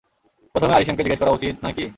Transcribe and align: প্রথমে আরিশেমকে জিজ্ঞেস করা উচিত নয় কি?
প্রথমে 0.55 0.73
আরিশেমকে 0.73 1.03
জিজ্ঞেস 1.03 1.21
করা 1.21 1.31
উচিত 1.31 1.55
নয় 1.63 1.75
কি? 1.77 1.85